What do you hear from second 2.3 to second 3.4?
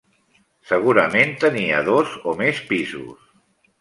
o més pisos.